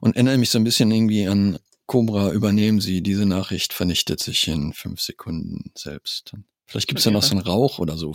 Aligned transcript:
Und 0.00 0.16
erinnere 0.16 0.38
mich 0.38 0.50
so 0.50 0.58
ein 0.58 0.64
bisschen 0.64 0.90
irgendwie 0.90 1.26
an 1.26 1.58
Cobra, 1.86 2.32
übernehmen 2.32 2.80
Sie, 2.80 3.02
diese 3.02 3.26
Nachricht 3.26 3.72
vernichtet 3.72 4.20
sich 4.20 4.48
in 4.48 4.72
fünf 4.72 5.00
Sekunden 5.00 5.70
selbst. 5.76 6.32
Vielleicht 6.66 6.88
gibt 6.88 6.98
es 6.98 7.04
ja 7.04 7.12
noch 7.12 7.22
so 7.22 7.36
einen 7.36 7.46
Rauch 7.46 7.78
oder 7.78 7.96
so. 7.96 8.14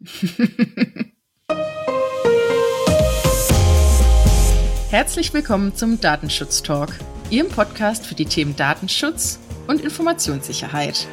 Herzlich 4.90 5.32
willkommen 5.32 5.76
zum 5.76 6.00
Datenschutz 6.00 6.62
Talk, 6.62 6.90
Ihrem 7.28 7.48
Podcast 7.48 8.06
für 8.06 8.14
die 8.14 8.24
Themen 8.24 8.56
Datenschutz 8.56 9.38
und 9.68 9.82
Informationssicherheit. 9.82 11.06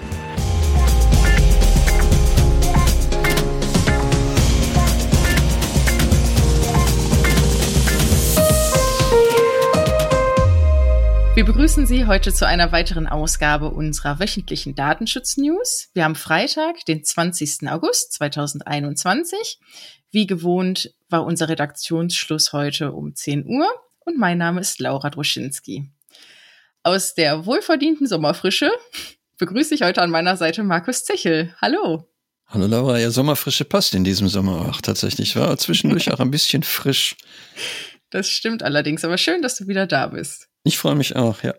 Wir 11.38 11.46
begrüßen 11.46 11.86
Sie 11.86 12.08
heute 12.08 12.34
zu 12.34 12.48
einer 12.48 12.72
weiteren 12.72 13.06
Ausgabe 13.06 13.70
unserer 13.70 14.20
wöchentlichen 14.20 14.74
Datenschutz-News. 14.74 15.90
Wir 15.94 16.04
haben 16.04 16.16
Freitag, 16.16 16.84
den 16.86 17.04
20. 17.04 17.70
August 17.70 18.14
2021. 18.14 19.60
Wie 20.10 20.26
gewohnt 20.26 20.96
war 21.10 21.24
unser 21.24 21.48
Redaktionsschluss 21.48 22.54
heute 22.54 22.92
um 22.92 23.14
10 23.14 23.46
Uhr 23.46 23.68
und 24.00 24.18
mein 24.18 24.40
Name 24.40 24.62
ist 24.62 24.80
Laura 24.80 25.12
Droschinski. 25.12 25.92
Aus 26.82 27.14
der 27.14 27.46
wohlverdienten 27.46 28.08
Sommerfrische 28.08 28.72
begrüße 29.38 29.76
ich 29.76 29.84
heute 29.84 30.02
an 30.02 30.10
meiner 30.10 30.38
Seite 30.38 30.64
Markus 30.64 31.06
Zechel. 31.06 31.54
Hallo. 31.62 32.10
Hallo 32.48 32.66
Laura, 32.66 32.98
ja, 32.98 33.12
Sommerfrische 33.12 33.66
passt 33.66 33.94
in 33.94 34.04
diesem 34.04 34.28
Sommer 34.28 34.70
auch 34.70 34.82
tatsächlich. 34.82 35.36
War 35.36 35.56
zwischendurch 35.60 36.12
auch 36.12 36.20
ein 36.20 36.32
bisschen 36.32 36.64
frisch. 36.64 37.16
Das 38.10 38.28
stimmt 38.28 38.64
allerdings, 38.64 39.06
aber 39.06 39.20
schön, 39.20 39.44
dass 39.44 39.58
du 39.58 39.68
wieder 39.68 39.86
da 39.86 40.08
bist. 40.08 40.48
Ich 40.68 40.78
freue 40.78 40.96
mich 40.96 41.16
auch, 41.16 41.44
ja. 41.44 41.56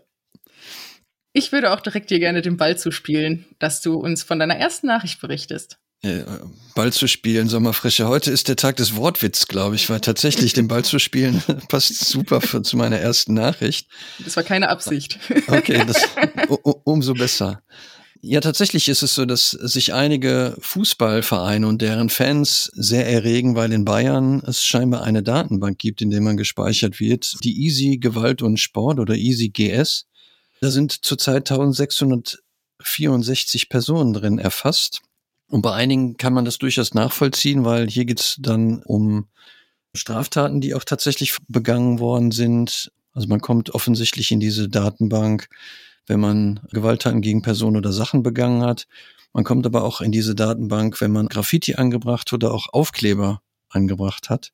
Ich 1.33 1.51
würde 1.51 1.73
auch 1.73 1.81
direkt 1.81 2.11
dir 2.11 2.19
gerne 2.19 2.43
den 2.43 2.59
Ball 2.59 2.77
zuspielen, 2.77 3.47
dass 3.59 3.81
du 3.81 3.95
uns 3.95 4.23
von 4.23 4.39
deiner 4.39 4.57
ersten 4.57 4.87
Nachricht 4.87 5.19
berichtest. 5.23 5.79
Ball 6.75 6.93
zu 6.93 7.09
spielen, 7.09 7.49
Sommerfrische. 7.49 8.07
Heute 8.07 8.31
ist 8.31 8.49
der 8.49 8.57
Tag 8.57 8.77
des 8.77 8.97
Wortwitz, 8.97 9.49
glaube 9.49 9.77
ich, 9.77 9.89
weil 9.89 10.01
tatsächlich 10.01 10.53
den 10.53 10.69
Ball 10.69 10.85
zu 10.85 10.99
spielen 10.99 11.43
passt 11.69 12.05
super 12.05 12.43
für, 12.43 12.63
zu 12.63 12.77
meiner 12.77 12.99
ersten 12.99 13.33
Nachricht. 13.33 13.89
Das 14.19 14.37
war 14.37 14.43
keine 14.43 14.69
Absicht. 14.69 15.19
Okay, 15.47 15.83
das, 15.87 16.03
umso 16.85 17.15
besser. 17.15 17.63
Ja, 18.21 18.41
tatsächlich 18.41 18.89
ist 18.89 19.03
es 19.03 19.15
so, 19.15 19.27
dass 19.27 19.51
sich 19.51 19.95
einige 19.95 20.57
Fußballvereine 20.61 21.69
und 21.69 21.81
deren 21.81 22.09
Fans 22.09 22.69
sehr 22.75 23.07
erregen, 23.07 23.55
weil 23.55 23.73
in 23.73 23.85
Bayern 23.85 24.43
es 24.45 24.65
scheinbar 24.65 25.03
eine 25.03 25.23
Datenbank 25.23 25.79
gibt, 25.79 26.03
in 26.03 26.11
der 26.11 26.21
man 26.21 26.37
gespeichert 26.37 26.99
wird. 26.99 27.37
Die 27.45 27.65
Easy 27.65 27.99
Gewalt 27.99 28.43
und 28.43 28.59
Sport 28.59 28.99
oder 28.99 29.15
Easy 29.15 29.51
GS. 29.51 30.07
Da 30.61 30.73
sind 30.73 31.05
zurzeit 31.05 31.49
1664 31.49 33.69
Personen 33.69 34.13
drin 34.13 34.41
erfasst. 34.41 35.01
Und 35.47 35.63
bei 35.63 35.73
einigen 35.73 36.17
kann 36.17 36.35
man 36.35 36.45
das 36.45 36.59
durchaus 36.59 36.95
nachvollziehen, 36.95 37.65
weil 37.65 37.89
hier 37.89 38.05
geht's 38.05 38.39
dann 38.41 38.83
um 38.83 39.29
Straftaten, 39.95 40.61
die 40.61 40.75
auch 40.75 40.85
tatsächlich 40.85 41.37
begangen 41.47 42.01
worden 42.01 42.33
sind. 42.33 42.91
Also 43.13 43.29
man 43.29 43.41
kommt 43.41 43.71
offensichtlich 43.71 44.33
in 44.33 44.41
diese 44.41 44.69
Datenbank 44.69 45.49
wenn 46.09 46.21
man 46.21 46.61
Gewalttaten 46.73 47.21
gegen 47.21 47.43
Personen 47.43 47.77
oder 47.77 47.93
Sachen 47.93 48.23
begangen 48.23 48.63
hat. 48.63 48.87
Man 49.33 49.45
kommt 49.45 49.67
aber 49.67 49.85
auch 49.85 50.01
in 50.01 50.11
diese 50.11 50.35
Datenbank, 50.35 51.01
wenn 51.01 51.13
man 51.13 51.29
Graffiti 51.29 51.75
angebracht 51.75 52.33
oder 52.33 52.53
auch 52.53 52.67
Aufkleber 52.73 53.43
angebracht 53.69 54.31
hat. 54.31 54.53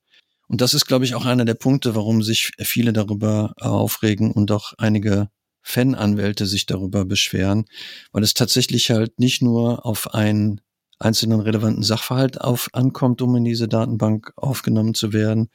Und 0.49 0.61
das 0.61 0.75
ist, 0.75 0.87
glaube 0.87 1.05
ich, 1.05 1.15
auch 1.15 1.25
einer 1.25 1.45
der 1.45 1.55
Punkte, 1.55 1.95
warum 1.95 2.23
sich 2.23 2.53
viele 2.59 2.93
darüber 2.93 3.55
aufregen 3.61 4.31
und 4.31 4.53
auch 4.53 4.75
einige 4.77 5.31
Fananwälte 5.63 6.47
sich 6.47 6.67
darüber 6.67 7.07
beschweren, 7.07 7.65
weil 8.13 8.23
es 8.23 8.35
tatsächlich 8.35 8.91
halt 8.91 9.19
nicht 9.19 9.41
nur 9.41 9.87
auf 9.87 10.13
einen 10.13 10.61
einzelnen 10.99 11.41
relevanten 11.41 11.83
Sachverhalt 11.83 12.41
auf, 12.41 12.69
ankommt, 12.73 13.23
um 13.23 13.35
in 13.37 13.45
diese 13.45 13.67
Datenbank 13.67 14.33
aufgenommen 14.37 14.95
zu 14.95 15.13
werden, 15.13 15.49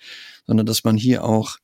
sondern 0.45 0.65
dass 0.65 0.83
man 0.83 0.97
hier 0.97 1.23
auch 1.23 1.57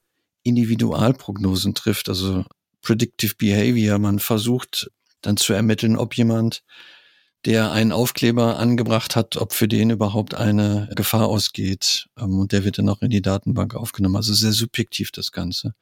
Individualprognosen 0.44 1.73
trifft, 1.73 2.07
also 2.07 2.46
Predictive 2.85 3.35
Behavior. 3.35 3.97
Man 3.97 4.19
versucht 4.19 4.91
dann 5.22 5.38
zu 5.38 5.53
ermitteln, 5.53 5.97
ob 5.97 6.16
jemand, 6.16 6.63
der 7.46 7.72
einen 7.72 7.91
Aufkleber 7.91 8.57
angebracht 8.57 9.16
hat, 9.16 9.38
ob 9.38 9.53
für 9.53 9.68
den 9.68 9.90
überhaupt 9.90 10.35
eine 10.35 10.90
Gefahr 10.96 11.28
ausgeht. 11.28 12.07
Ähm, 12.18 12.40
und 12.40 12.51
der 12.51 12.63
wird 12.63 12.78
dann 12.78 12.90
auch 12.90 13.01
in 13.01 13.09
die 13.09 13.22
Datenbank 13.22 13.75
aufgenommen. 13.75 14.16
Also 14.16 14.34
sehr 14.34 14.51
subjektiv 14.51 15.12
das 15.12 15.31
Ganze. 15.31 15.73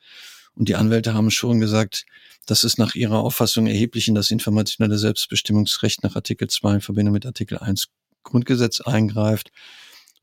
Und 0.56 0.70
die 0.70 0.76
Anwälte 0.76 1.14
haben 1.14 1.32
schon 1.32 1.60
gesagt, 1.60 2.06
dass 2.46 2.64
es 2.64 2.78
nach 2.78 2.96
ihrer 2.96 3.20
Auffassung 3.20 3.68
erheblich 3.68 4.08
in 4.08 4.16
das 4.16 4.32
informationelle 4.32 4.98
Selbstbestimmungsrecht 4.98 6.04
nach 6.04 6.16
Artikel 6.16 6.50
2 6.50 6.76
in 6.76 6.82
Verbindung 6.82 7.14
mit 7.14 7.26
Artikel 7.26 7.58
1 7.58 7.88
Grundgesetz 8.24 8.82
eingreift. 8.82 9.52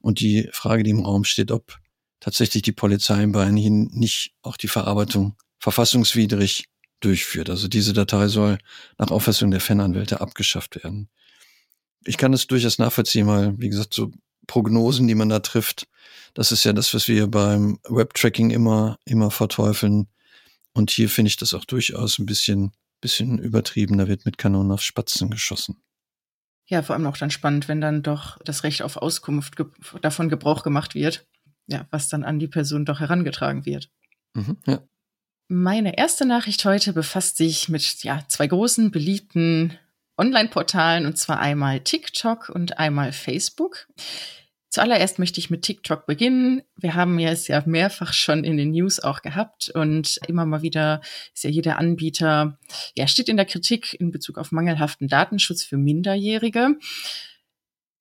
Und 0.01 0.21
die 0.21 0.49
Frage, 0.53 0.83
die 0.83 0.91
im 0.91 1.05
Raum 1.05 1.25
steht, 1.25 1.51
ob 1.51 1.79
tatsächlich 2.21 2.63
die 2.63 2.73
Polizei 2.73 3.23
in 3.23 3.33
Bayern 3.33 3.57
hier 3.57 3.71
nicht 3.71 4.33
auch 4.43 4.57
die 4.57 4.69
Verarbeitung 4.69 5.37
verfassungswidrig 5.61 6.69
durchführt. 7.01 7.51
Also 7.51 7.69
diese 7.69 7.93
Datei 7.93 8.29
soll 8.29 8.59
nach 8.99 9.11
Auffassung 9.11 9.51
der 9.51 9.61
Fananwälte 9.61 10.21
abgeschafft 10.21 10.83
werden. 10.83 11.09
Ich 12.05 12.17
kann 12.17 12.33
es 12.33 12.47
durchaus 12.47 12.79
nachvollziehen, 12.79 13.27
weil, 13.27 13.59
wie 13.59 13.69
gesagt, 13.69 13.95
so 13.95 14.11
Prognosen, 14.47 15.07
die 15.07 15.15
man 15.15 15.29
da 15.29 15.41
trifft, 15.41 15.87
das 16.35 16.53
ist 16.53 16.65
ja 16.65 16.73
das, 16.73 16.95
was 16.95 17.09
wir 17.09 17.27
beim 17.27 17.79
Webtracking 17.89 18.51
immer, 18.51 18.99
immer 19.05 19.31
verteufeln. 19.31 20.09
Und 20.73 20.91
hier 20.91 21.09
finde 21.09 21.29
ich 21.29 21.37
das 21.37 21.55
auch 21.55 21.65
durchaus 21.65 22.19
ein 22.19 22.27
bisschen, 22.27 22.73
bisschen 23.01 23.39
übertrieben. 23.39 23.99
Da 23.99 24.09
wird 24.09 24.25
mit 24.25 24.39
Kanonen 24.39 24.73
auf 24.73 24.83
Spatzen 24.83 25.31
geschossen. 25.31 25.83
Ja, 26.67 26.83
vor 26.83 26.95
allem 26.95 27.07
auch 27.07 27.17
dann 27.17 27.33
spannend, 27.33 27.67
wenn 27.67 27.81
dann 27.81 28.03
doch 28.03 28.39
das 28.45 28.63
Recht 28.63 28.83
auf 28.83 28.97
Auskunft 28.97 29.57
ge 29.57 29.67
davon 30.03 30.29
Gebrauch 30.29 30.63
gemacht 30.63 30.95
wird. 30.95 31.27
Ja, 31.67 31.87
was 31.91 32.09
dann 32.09 32.25
an 32.25 32.39
die 32.39 32.49
Person 32.49 32.85
doch 32.85 33.01
herangetragen 33.01 33.67
wird. 33.67 33.91
Mhm, 34.35 34.57
ja. 34.67 34.81
Meine 35.53 35.99
erste 35.99 36.27
Nachricht 36.27 36.65
heute 36.65 36.93
befasst 36.93 37.37
sich 37.37 37.69
mit 37.69 38.05
ja, 38.05 38.23
zwei 38.29 38.47
großen 38.47 38.93
beliebten 38.93 39.77
Online-Portalen 40.17 41.07
und 41.07 41.19
zwar 41.19 41.41
einmal 41.41 41.81
TikTok 41.81 42.51
und 42.51 42.79
einmal 42.79 43.11
Facebook. 43.11 43.89
Zuallererst 44.69 45.19
möchte 45.19 45.41
ich 45.41 45.51
mit 45.51 45.63
TikTok 45.63 46.07
beginnen. 46.07 46.63
Wir 46.77 46.95
haben 46.95 47.19
es 47.19 47.49
ja 47.49 47.65
mehrfach 47.67 48.13
schon 48.13 48.45
in 48.45 48.59
den 48.59 48.71
News 48.71 49.01
auch 49.01 49.23
gehabt 49.23 49.71
und 49.71 50.21
immer 50.29 50.47
mal 50.47 50.63
wieder 50.63 51.01
ist 51.35 51.43
ja 51.43 51.51
jeder 51.51 51.79
Anbieter, 51.79 52.57
ja, 52.97 53.09
steht 53.09 53.29
in 53.29 53.37
der 53.37 53.47
Kritik 53.47 53.95
in 53.99 54.13
Bezug 54.13 54.39
auf 54.39 54.53
mangelhaften 54.53 55.09
Datenschutz 55.09 55.65
für 55.65 55.79
Minderjährige. 55.79 56.77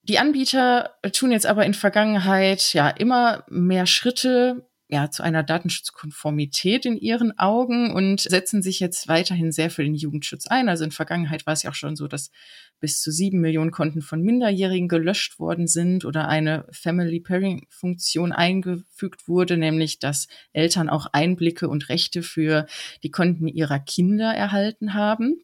Die 0.03 0.19
Anbieter 0.19 0.93
tun 1.13 1.31
jetzt 1.31 1.47
aber 1.47 1.66
in 1.66 1.73
Vergangenheit 1.73 2.73
ja 2.73 2.89
immer 2.89 3.43
mehr 3.49 3.87
Schritte, 3.87 4.69
ja, 4.91 5.11
zu 5.11 5.22
einer 5.22 5.44
Datenschutzkonformität 5.44 6.83
in 6.88 6.97
ihren 6.97 7.38
Augen 7.38 7.94
und 7.94 8.22
setzen 8.22 8.63
sich 8.63 8.79
jetzt 8.79 9.07
weiterhin 9.07 9.51
sehr 9.51 9.69
für 9.69 9.83
den 9.83 9.94
Jugendschutz 9.94 10.47
ein. 10.47 10.67
Also 10.67 10.83
in 10.83 10.91
Vergangenheit 10.91 11.45
war 11.45 11.53
es 11.53 11.61
ja 11.61 11.69
auch 11.69 11.75
schon 11.75 11.95
so, 11.95 12.07
dass 12.07 12.31
bis 12.79 12.99
zu 12.99 13.11
sieben 13.11 13.39
Millionen 13.39 13.69
Konten 13.69 14.01
von 14.01 14.23
Minderjährigen 14.23 14.88
gelöscht 14.88 15.38
worden 15.38 15.67
sind 15.67 16.05
oder 16.05 16.28
eine 16.28 16.66
Family 16.72 17.19
Pairing 17.19 17.67
Funktion 17.69 18.31
eingefügt 18.31 19.28
wurde, 19.28 19.57
nämlich 19.57 19.99
dass 19.99 20.28
Eltern 20.53 20.89
auch 20.89 21.05
Einblicke 21.13 21.69
und 21.69 21.89
Rechte 21.89 22.23
für 22.23 22.66
die 23.03 23.11
Konten 23.11 23.47
ihrer 23.47 23.79
Kinder 23.79 24.33
erhalten 24.33 24.95
haben. 24.95 25.44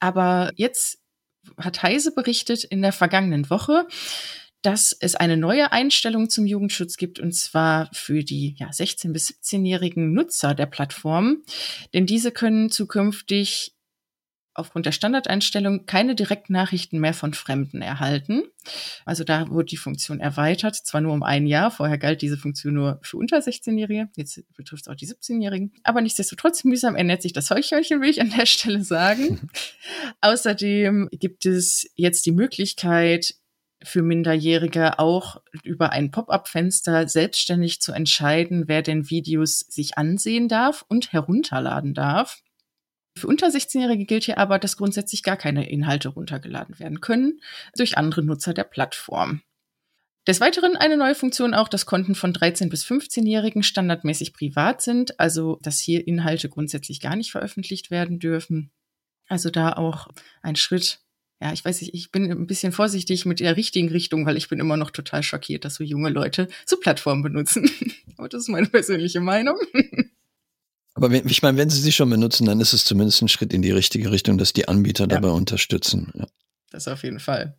Aber 0.00 0.52
jetzt 0.56 1.02
hat 1.58 1.82
Heise 1.82 2.14
berichtet 2.14 2.64
in 2.64 2.80
der 2.80 2.92
vergangenen 2.92 3.50
Woche, 3.50 3.86
dass 4.66 4.90
es 4.98 5.14
eine 5.14 5.36
neue 5.36 5.70
Einstellung 5.70 6.28
zum 6.28 6.44
Jugendschutz 6.44 6.96
gibt, 6.96 7.20
und 7.20 7.32
zwar 7.32 7.88
für 7.92 8.24
die 8.24 8.56
ja, 8.58 8.68
16- 8.68 9.12
bis 9.12 9.28
17-jährigen 9.28 10.12
Nutzer 10.12 10.54
der 10.54 10.66
Plattform. 10.66 11.44
Denn 11.94 12.04
diese 12.04 12.32
können 12.32 12.68
zukünftig 12.68 13.76
aufgrund 14.54 14.84
der 14.86 14.90
Standardeinstellung 14.90 15.86
keine 15.86 16.16
Direktnachrichten 16.16 16.98
mehr 16.98 17.14
von 17.14 17.32
Fremden 17.32 17.80
erhalten. 17.80 18.42
Also 19.04 19.22
da 19.22 19.48
wurde 19.50 19.66
die 19.66 19.76
Funktion 19.76 20.18
erweitert, 20.18 20.74
zwar 20.74 21.00
nur 21.00 21.12
um 21.12 21.22
ein 21.22 21.46
Jahr. 21.46 21.70
Vorher 21.70 21.98
galt 21.98 22.20
diese 22.20 22.36
Funktion 22.36 22.74
nur 22.74 22.98
für 23.02 23.18
unter 23.18 23.38
16-Jährige. 23.38 24.08
Jetzt 24.16 24.42
betrifft 24.56 24.82
es 24.82 24.88
auch 24.88 24.96
die 24.96 25.06
17-Jährigen. 25.06 25.74
Aber 25.84 26.00
nichtsdestotrotz 26.00 26.64
mühsam 26.64 26.96
ernährt 26.96 27.22
sich 27.22 27.32
das 27.32 27.50
Heuchhörnchen, 27.50 28.00
will 28.00 28.10
ich 28.10 28.20
an 28.20 28.32
der 28.36 28.46
Stelle 28.46 28.82
sagen. 28.82 29.48
Außerdem 30.22 31.08
gibt 31.12 31.46
es 31.46 31.88
jetzt 31.94 32.26
die 32.26 32.32
Möglichkeit, 32.32 33.36
für 33.86 34.02
Minderjährige 34.02 34.98
auch 34.98 35.40
über 35.62 35.90
ein 35.90 36.10
Pop-up-Fenster 36.10 37.08
selbstständig 37.08 37.80
zu 37.80 37.92
entscheiden, 37.92 38.64
wer 38.66 38.82
denn 38.82 39.08
Videos 39.10 39.60
sich 39.60 39.96
ansehen 39.96 40.48
darf 40.48 40.84
und 40.88 41.12
herunterladen 41.12 41.94
darf. 41.94 42.42
Für 43.16 43.28
unter 43.28 43.46
16-Jährige 43.46 44.04
gilt 44.04 44.24
hier 44.24 44.38
aber, 44.38 44.58
dass 44.58 44.76
grundsätzlich 44.76 45.22
gar 45.22 45.36
keine 45.36 45.70
Inhalte 45.70 46.08
runtergeladen 46.08 46.78
werden 46.78 47.00
können 47.00 47.40
durch 47.76 47.96
andere 47.96 48.22
Nutzer 48.22 48.52
der 48.52 48.64
Plattform. 48.64 49.40
Des 50.26 50.40
Weiteren 50.40 50.76
eine 50.76 50.96
neue 50.96 51.14
Funktion 51.14 51.54
auch, 51.54 51.68
dass 51.68 51.86
Konten 51.86 52.16
von 52.16 52.32
13 52.32 52.68
bis 52.68 52.84
15-Jährigen 52.84 53.62
standardmäßig 53.62 54.34
privat 54.34 54.82
sind, 54.82 55.18
also 55.20 55.58
dass 55.62 55.78
hier 55.78 56.06
Inhalte 56.06 56.48
grundsätzlich 56.48 57.00
gar 57.00 57.14
nicht 57.14 57.30
veröffentlicht 57.30 57.90
werden 57.92 58.18
dürfen. 58.18 58.72
Also 59.28 59.50
da 59.50 59.72
auch 59.72 60.08
ein 60.42 60.56
Schritt. 60.56 61.00
Ja, 61.40 61.52
ich 61.52 61.64
weiß 61.64 61.82
nicht, 61.82 61.92
ich 61.92 62.10
bin 62.10 62.30
ein 62.30 62.46
bisschen 62.46 62.72
vorsichtig 62.72 63.26
mit 63.26 63.40
der 63.40 63.56
richtigen 63.56 63.90
Richtung, 63.90 64.24
weil 64.24 64.38
ich 64.38 64.48
bin 64.48 64.58
immer 64.58 64.78
noch 64.78 64.90
total 64.90 65.22
schockiert, 65.22 65.64
dass 65.64 65.74
so 65.74 65.84
junge 65.84 66.08
Leute 66.08 66.48
so 66.64 66.78
Plattformen 66.78 67.22
benutzen. 67.22 67.70
Aber 68.16 68.28
das 68.28 68.42
ist 68.42 68.48
meine 68.48 68.68
persönliche 68.68 69.20
Meinung. 69.20 69.56
Aber 70.94 71.10
wenn, 71.10 71.28
ich 71.28 71.42
meine, 71.42 71.58
wenn 71.58 71.68
sie 71.68 71.82
sie 71.82 71.92
schon 71.92 72.08
benutzen, 72.08 72.46
dann 72.46 72.60
ist 72.60 72.72
es 72.72 72.86
zumindest 72.86 73.20
ein 73.20 73.28
Schritt 73.28 73.52
in 73.52 73.60
die 73.60 73.70
richtige 73.70 74.10
Richtung, 74.10 74.38
dass 74.38 74.54
die 74.54 74.66
Anbieter 74.66 75.04
ja. 75.04 75.08
dabei 75.08 75.28
unterstützen. 75.28 76.10
Ja. 76.14 76.26
Das 76.70 76.88
auf 76.88 77.02
jeden 77.02 77.20
Fall. 77.20 77.54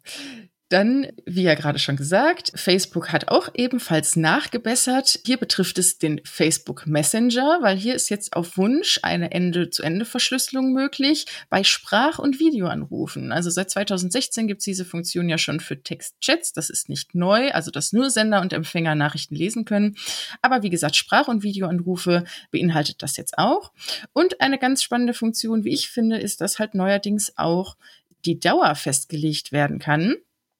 Dann, 0.69 1.07
wie 1.25 1.43
ja 1.43 1.55
gerade 1.55 1.79
schon 1.79 1.95
gesagt, 1.95 2.51
Facebook 2.55 3.13
hat 3.13 3.29
auch 3.29 3.47
ebenfalls 3.53 4.17
nachgebessert. 4.17 5.21
Hier 5.25 5.37
betrifft 5.37 5.77
es 5.77 5.97
den 5.97 6.19
Facebook 6.25 6.85
Messenger, 6.85 7.59
weil 7.61 7.77
hier 7.77 7.95
ist 7.95 8.09
jetzt 8.09 8.35
auf 8.35 8.57
Wunsch 8.57 8.99
eine 9.01 9.31
Ende-zu-Ende-Verschlüsselung 9.31 10.73
möglich 10.73 11.25
bei 11.49 11.63
Sprach- 11.63 12.19
und 12.19 12.39
Videoanrufen. 12.39 13.31
Also 13.31 13.49
seit 13.49 13.69
2016 13.69 14.49
gibt 14.49 14.59
es 14.59 14.65
diese 14.65 14.83
Funktion 14.83 15.29
ja 15.29 15.37
schon 15.37 15.61
für 15.61 15.81
Textchats. 15.81 16.51
Das 16.51 16.69
ist 16.69 16.89
nicht 16.89 17.15
neu, 17.15 17.49
also 17.51 17.71
dass 17.71 17.93
nur 17.93 18.09
Sender 18.09 18.41
und 18.41 18.51
Empfänger 18.51 18.95
Nachrichten 18.95 19.35
lesen 19.35 19.63
können. 19.63 19.95
Aber 20.41 20.63
wie 20.63 20.69
gesagt, 20.69 20.97
Sprach- 20.97 21.29
und 21.29 21.43
Videoanrufe 21.43 22.25
beinhaltet 22.51 23.01
das 23.01 23.15
jetzt 23.15 23.37
auch. 23.37 23.71
Und 24.11 24.41
eine 24.41 24.59
ganz 24.59 24.83
spannende 24.83 25.13
Funktion, 25.13 25.63
wie 25.63 25.73
ich 25.73 25.89
finde, 25.89 26.17
ist, 26.17 26.41
dass 26.41 26.59
halt 26.59 26.75
neuerdings 26.75 27.37
auch 27.37 27.77
die 28.25 28.37
Dauer 28.37 28.75
festgelegt 28.75 29.53
werden 29.53 29.79
kann 29.79 30.17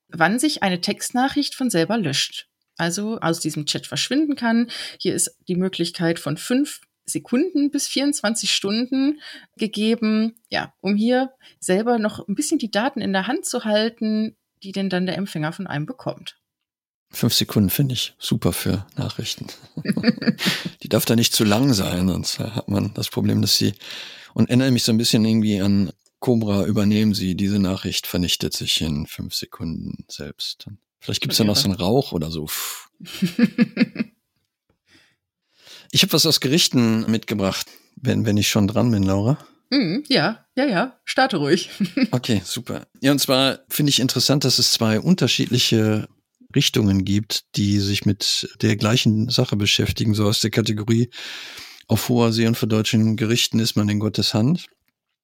wann 0.10 0.40
sich 0.40 0.64
eine 0.64 0.82
Textnachricht 0.82 1.56
von 1.56 1.70
selber 1.70 1.98
löscht. 1.98 2.48
Also 2.78 3.20
aus 3.20 3.40
diesem 3.40 3.66
Chat 3.66 3.88
verschwinden 3.88 4.36
kann. 4.36 4.70
Hier 5.00 5.16
ist 5.16 5.36
die 5.48 5.56
Möglichkeit 5.56 6.20
von 6.20 6.38
fünf 6.38 6.82
Sekunden 7.06 7.72
bis 7.72 7.88
24 7.88 8.52
Stunden 8.52 9.20
gegeben, 9.56 10.36
ja, 10.50 10.74
um 10.82 10.96
hier 10.96 11.32
selber 11.60 11.98
noch 11.98 12.28
ein 12.28 12.36
bisschen 12.36 12.60
die 12.60 12.70
Daten 12.70 13.02
in 13.02 13.14
der 13.14 13.28
Hand 13.28 13.46
zu 13.46 13.64
halten, 13.64 14.36
die 14.62 14.74
denn 14.74 14.90
dann 14.90 15.06
der 15.06 15.18
Empfänger 15.18 15.54
von 15.54 15.68
einem 15.68 15.86
bekommt. 15.86 16.38
Fünf 17.10 17.34
Sekunden 17.34 17.70
finde 17.70 17.94
ich 17.94 18.14
super 18.20 18.52
für 18.52 18.86
Nachrichten. 18.98 19.48
die 20.84 20.90
darf 20.90 21.06
da 21.06 21.16
nicht 21.16 21.34
zu 21.34 21.46
lang 21.46 21.74
sein, 21.74 22.10
sonst 22.10 22.40
hat 22.40 22.68
man 22.68 22.94
das 22.94 23.10
Problem, 23.10 23.42
dass 23.42 23.58
sie 23.58 23.74
und 24.34 24.50
erinnere 24.50 24.72
mich 24.72 24.84
so 24.84 24.92
ein 24.92 24.98
bisschen 24.98 25.24
irgendwie 25.24 25.62
an 25.62 25.92
Cobra, 26.28 26.66
übernehmen 26.66 27.14
Sie, 27.14 27.36
diese 27.36 27.58
Nachricht 27.58 28.06
vernichtet 28.06 28.52
sich 28.52 28.82
in 28.82 29.08
fünf 29.08 29.34
Sekunden 29.34 30.04
selbst. 30.10 30.68
Vielleicht 31.00 31.22
gibt 31.22 31.32
es 31.32 31.40
ja 31.40 31.46
noch 31.46 31.56
so 31.56 31.70
einen 31.70 31.80
Rauch 31.80 32.12
oder 32.12 32.30
so. 32.32 32.50
ich 35.90 36.02
habe 36.02 36.12
was 36.12 36.26
aus 36.26 36.42
Gerichten 36.42 37.10
mitgebracht, 37.10 37.68
wenn, 37.96 38.26
wenn 38.26 38.36
ich 38.36 38.50
schon 38.50 38.68
dran 38.68 38.92
bin, 38.92 39.04
Laura. 39.04 39.38
Mm, 39.70 40.00
ja, 40.10 40.46
ja, 40.58 40.66
ja, 40.66 41.00
starte 41.06 41.38
ruhig. 41.38 41.70
okay, 42.12 42.42
super. 42.44 42.88
Ja, 43.00 43.14
und 43.14 43.20
zwar 43.20 43.60
finde 43.70 43.92
ich 43.92 44.02
interessant, 44.02 44.44
dass 44.44 44.60
es 44.60 44.74
zwei 44.74 45.00
unterschiedliche 45.00 46.10
Richtungen 46.54 47.06
gibt, 47.06 47.56
die 47.56 47.80
sich 47.80 48.06
mit 48.06 48.54
der 48.62 48.76
gleichen 48.76 49.30
Sache 49.30 49.56
beschäftigen, 49.56 50.14
so 50.14 50.28
aus 50.28 50.42
der 50.42 50.52
Kategorie 50.52 51.10
auf 51.88 52.10
hoher 52.10 52.34
See 52.34 52.48
und 52.48 52.58
für 52.58 52.68
deutschen 52.68 53.16
Gerichten 53.16 53.60
ist 53.60 53.78
man 53.78 53.88
in 53.88 54.02
Gottes 54.02 54.34
Hand. 54.34 54.68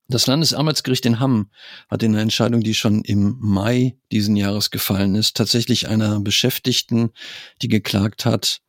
Das 0.08 0.28
Landesarbeitsgericht 0.28 1.06
in 1.06 1.20
Hamm 1.20 1.50
hat 1.90 2.04
in 2.04 2.12
einer 2.12 2.22
Entscheidung, 2.22 2.62
die 2.62 2.74
schon 2.74 3.04
im 3.04 3.38
Mai 3.40 3.98
diesen 4.12 4.36
Jahres 4.36 4.70
gefallen 4.70 5.16
ist, 5.16 5.38
tatsächlich 5.38 5.88
einer 5.88 6.20
Beschäftigten, 6.20 7.12
die 7.62 7.70
geklagt 7.70 8.26
hat, 8.26 8.60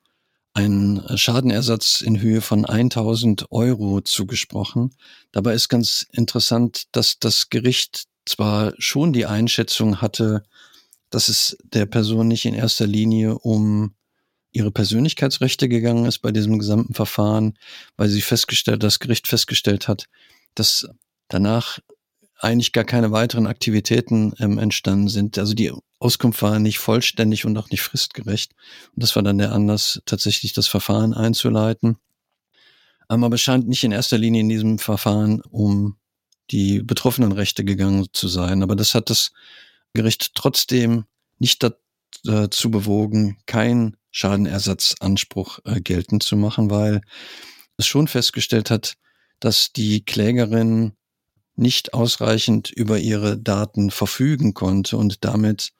einen 0.54 1.02
Schadenersatz 1.18 2.00
in 2.00 2.20
Höhe 2.20 2.40
von 2.40 2.64
1000 2.64 3.50
Euro 3.50 4.00
zugesprochen. 4.00 4.94
Dabei 5.32 5.54
ist 5.54 5.68
ganz 5.68 6.06
interessant, 6.12 6.84
dass 6.92 7.18
das 7.18 7.50
Gericht 7.50 8.04
zwar 8.24 8.72
schon 8.78 9.12
die 9.12 9.26
Einschätzung 9.26 10.00
hatte, 10.00 10.44
dass 11.10 11.28
es 11.28 11.56
der 11.64 11.86
Person 11.86 12.28
nicht 12.28 12.44
in 12.44 12.54
erster 12.54 12.86
Linie 12.86 13.36
um 13.38 13.94
ihre 14.52 14.70
Persönlichkeitsrechte 14.70 15.68
gegangen 15.68 16.06
ist 16.06 16.20
bei 16.20 16.30
diesem 16.30 16.60
gesamten 16.60 16.94
Verfahren, 16.94 17.58
weil 17.96 18.08
sie 18.08 18.22
festgestellt, 18.22 18.84
das 18.84 19.00
Gericht 19.00 19.26
festgestellt 19.26 19.88
hat, 19.88 20.06
dass 20.54 20.88
danach 21.34 21.80
eigentlich 22.38 22.72
gar 22.72 22.84
keine 22.84 23.10
weiteren 23.10 23.46
Aktivitäten 23.46 24.34
ähm, 24.38 24.58
entstanden 24.58 25.08
sind. 25.08 25.38
Also 25.38 25.54
die 25.54 25.72
Auskunft 25.98 26.42
war 26.42 26.58
nicht 26.58 26.78
vollständig 26.78 27.44
und 27.44 27.56
auch 27.56 27.70
nicht 27.70 27.82
fristgerecht. 27.82 28.52
Und 28.94 29.02
das 29.02 29.16
war 29.16 29.22
dann 29.22 29.38
der 29.38 29.52
Anlass, 29.52 30.02
tatsächlich 30.06 30.52
das 30.52 30.66
Verfahren 30.66 31.14
einzuleiten. 31.14 31.96
Ähm, 33.10 33.24
aber 33.24 33.34
es 33.34 33.40
scheint 33.40 33.68
nicht 33.68 33.84
in 33.84 33.92
erster 33.92 34.18
Linie 34.18 34.42
in 34.42 34.48
diesem 34.48 34.78
Verfahren 34.78 35.40
um 35.42 35.96
die 36.50 36.82
betroffenen 36.82 37.32
Rechte 37.32 37.64
gegangen 37.64 38.06
zu 38.12 38.28
sein. 38.28 38.62
Aber 38.62 38.76
das 38.76 38.94
hat 38.94 39.10
das 39.10 39.32
Gericht 39.94 40.34
trotzdem 40.34 41.04
nicht 41.38 41.66
dazu 42.24 42.70
bewogen, 42.70 43.38
keinen 43.46 43.96
Schadenersatzanspruch 44.10 45.60
äh, 45.64 45.80
geltend 45.80 46.22
zu 46.22 46.36
machen, 46.36 46.70
weil 46.70 47.00
es 47.76 47.86
schon 47.86 48.06
festgestellt 48.06 48.70
hat, 48.70 48.94
dass 49.40 49.72
die 49.72 50.04
Klägerin 50.04 50.92
nicht 51.56 51.94
ausreichend 51.94 52.70
über 52.70 52.98
ihre 52.98 53.38
Daten 53.38 53.90
verfügen 53.90 54.54
konnte 54.54 54.96
und 54.96 55.24
damit 55.24 55.72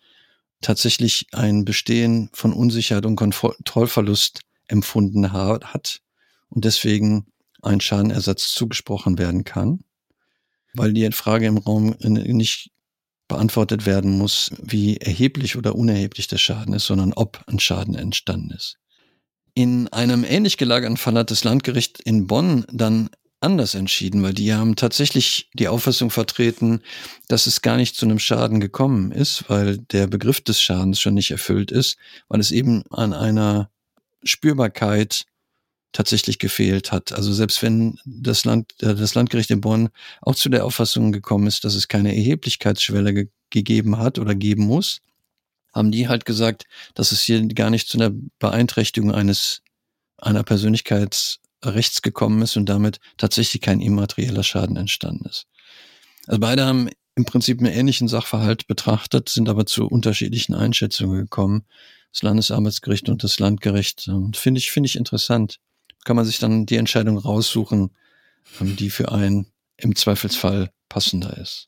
tatsächlich 0.60 1.26
ein 1.32 1.64
Bestehen 1.64 2.30
von 2.32 2.52
Unsicherheit 2.52 3.06
und 3.06 3.16
Kontrollverlust 3.16 4.40
empfunden 4.68 5.32
hat 5.32 6.00
und 6.48 6.64
deswegen 6.64 7.26
ein 7.62 7.80
Schadenersatz 7.80 8.52
zugesprochen 8.52 9.18
werden 9.18 9.44
kann, 9.44 9.84
weil 10.74 10.92
die 10.92 11.10
Frage 11.12 11.46
im 11.46 11.58
Raum 11.58 11.94
nicht 12.00 12.70
beantwortet 13.28 13.86
werden 13.86 14.18
muss, 14.18 14.50
wie 14.62 14.98
erheblich 14.98 15.56
oder 15.56 15.74
unerheblich 15.74 16.28
der 16.28 16.38
Schaden 16.38 16.74
ist, 16.74 16.86
sondern 16.86 17.12
ob 17.12 17.42
ein 17.46 17.58
Schaden 17.58 17.94
entstanden 17.94 18.50
ist. 18.50 18.78
In 19.54 19.88
einem 19.88 20.24
ähnlich 20.24 20.56
gelagerten 20.56 20.96
Fall 20.96 21.14
hat 21.14 21.30
das 21.30 21.44
Landgericht 21.44 22.00
in 22.00 22.26
Bonn 22.26 22.66
dann 22.72 23.08
anders 23.44 23.74
entschieden, 23.74 24.22
weil 24.22 24.34
die 24.34 24.52
haben 24.54 24.74
tatsächlich 24.74 25.50
die 25.54 25.68
Auffassung 25.68 26.10
vertreten, 26.10 26.80
dass 27.28 27.46
es 27.46 27.62
gar 27.62 27.76
nicht 27.76 27.94
zu 27.94 28.06
einem 28.06 28.18
Schaden 28.18 28.58
gekommen 28.58 29.12
ist, 29.12 29.44
weil 29.48 29.78
der 29.78 30.06
Begriff 30.08 30.40
des 30.40 30.60
Schadens 30.60 31.00
schon 31.00 31.14
nicht 31.14 31.30
erfüllt 31.30 31.70
ist, 31.70 31.96
weil 32.28 32.40
es 32.40 32.50
eben 32.50 32.82
an 32.90 33.12
einer 33.12 33.70
Spürbarkeit 34.24 35.26
tatsächlich 35.92 36.38
gefehlt 36.38 36.92
hat. 36.92 37.12
Also 37.12 37.32
selbst 37.32 37.62
wenn 37.62 37.98
das 38.04 38.44
Land, 38.44 38.74
äh, 38.82 38.94
das 38.94 39.14
Landgericht 39.14 39.50
in 39.50 39.60
Bonn 39.60 39.90
auch 40.22 40.34
zu 40.34 40.48
der 40.48 40.64
Auffassung 40.64 41.12
gekommen 41.12 41.46
ist, 41.46 41.64
dass 41.64 41.74
es 41.74 41.88
keine 41.88 42.14
Erheblichkeitsschwelle 42.14 43.14
ge 43.14 43.28
gegeben 43.50 43.98
hat 43.98 44.18
oder 44.18 44.34
geben 44.34 44.64
muss, 44.64 45.00
haben 45.72 45.92
die 45.92 46.08
halt 46.08 46.24
gesagt, 46.24 46.64
dass 46.94 47.12
es 47.12 47.22
hier 47.22 47.46
gar 47.46 47.70
nicht 47.70 47.88
zu 47.88 47.98
einer 47.98 48.10
Beeinträchtigung 48.40 49.12
eines 49.12 49.62
einer 50.18 50.42
Persönlichkeits 50.42 51.38
rechts 51.66 52.02
gekommen 52.02 52.42
ist 52.42 52.56
und 52.56 52.68
damit 52.68 53.00
tatsächlich 53.16 53.62
kein 53.62 53.80
immaterieller 53.80 54.42
Schaden 54.42 54.76
entstanden 54.76 55.26
ist. 55.26 55.46
Also 56.26 56.40
beide 56.40 56.64
haben 56.64 56.88
im 57.16 57.24
Prinzip 57.24 57.60
einen 57.60 57.72
ähnlichen 57.72 58.08
Sachverhalt 58.08 58.66
betrachtet, 58.66 59.28
sind 59.28 59.48
aber 59.48 59.66
zu 59.66 59.86
unterschiedlichen 59.86 60.54
Einschätzungen 60.54 61.20
gekommen. 61.20 61.64
Das 62.12 62.22
Landesarbeitsgericht 62.22 63.08
und 63.08 63.24
das 63.24 63.38
Landgericht. 63.38 64.08
Und 64.08 64.36
finde 64.36 64.58
ich, 64.58 64.70
finde 64.70 64.86
ich 64.88 64.96
interessant. 64.96 65.58
Kann 66.04 66.16
man 66.16 66.24
sich 66.24 66.38
dann 66.38 66.66
die 66.66 66.76
Entscheidung 66.76 67.18
raussuchen, 67.18 67.90
ähm, 68.60 68.76
die 68.76 68.90
für 68.90 69.12
einen 69.12 69.46
im 69.76 69.96
Zweifelsfall 69.96 70.70
passender 70.88 71.36
ist. 71.38 71.66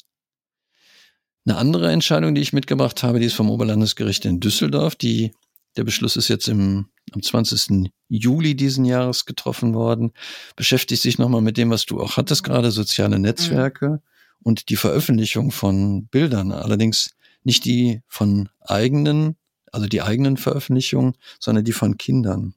Eine 1.44 1.58
andere 1.58 1.92
Entscheidung, 1.92 2.34
die 2.34 2.40
ich 2.40 2.52
mitgebracht 2.52 3.02
habe, 3.02 3.20
die 3.20 3.26
ist 3.26 3.34
vom 3.34 3.50
Oberlandesgericht 3.50 4.24
in 4.24 4.40
Düsseldorf, 4.40 4.96
die 4.96 5.32
der 5.76 5.84
Beschluss 5.84 6.16
ist 6.16 6.28
jetzt 6.28 6.48
im, 6.48 6.86
am 7.12 7.22
20. 7.22 7.90
Juli 8.08 8.54
diesen 8.54 8.84
Jahres 8.84 9.26
getroffen 9.26 9.74
worden. 9.74 10.12
Beschäftigt 10.56 11.02
sich 11.02 11.18
nochmal 11.18 11.42
mit 11.42 11.56
dem, 11.56 11.70
was 11.70 11.86
du 11.86 12.00
auch 12.00 12.16
hattest 12.16 12.44
gerade, 12.44 12.70
soziale 12.70 13.18
Netzwerke 13.18 13.88
mhm. 13.88 13.98
und 14.42 14.68
die 14.70 14.76
Veröffentlichung 14.76 15.50
von 15.50 16.06
Bildern. 16.06 16.52
Allerdings 16.52 17.10
nicht 17.44 17.64
die 17.64 18.02
von 18.08 18.48
eigenen, 18.60 19.36
also 19.70 19.86
die 19.86 20.02
eigenen 20.02 20.36
Veröffentlichungen, 20.36 21.14
sondern 21.38 21.64
die 21.64 21.72
von 21.72 21.98
Kindern. 21.98 22.54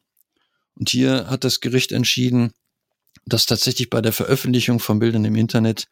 Und 0.75 0.89
hier 0.89 1.27
hat 1.29 1.43
das 1.43 1.59
Gericht 1.59 1.91
entschieden, 1.91 2.53
dass 3.25 3.45
tatsächlich 3.45 3.89
bei 3.89 4.01
der 4.01 4.13
Veröffentlichung 4.13 4.79
von 4.79 4.99
Bildern 4.99 5.25
im 5.25 5.35
Internet 5.35 5.87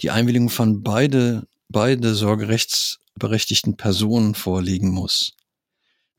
die 0.00 0.10
Einwilligung 0.10 0.50
von 0.50 0.82
beide, 0.82 1.46
beide 1.68 2.14
sorgerechtsberechtigten 2.14 3.76
Personen 3.76 4.34
vorliegen 4.34 4.90
muss. 4.90 5.36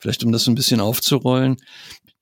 Vielleicht 0.03 0.25
um 0.25 0.33
das 0.33 0.47
ein 0.47 0.55
bisschen 0.55 0.81
aufzurollen, 0.81 1.55